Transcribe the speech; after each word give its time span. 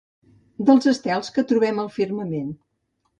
Dels 0.69 0.87
estels 0.91 1.29
que 1.35 1.43
trobem 1.51 1.83
al 1.83 1.91
firmament. 1.99 2.49